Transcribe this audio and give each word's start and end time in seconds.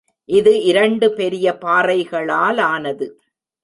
இது 0.29 0.53
இரண்டு 0.63 1.07
பெரிய 1.11 1.53
பாறைகளாலானது. 1.61 3.07